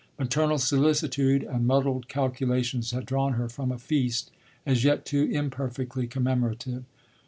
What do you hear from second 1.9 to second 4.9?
calculations had drawn her from a feast as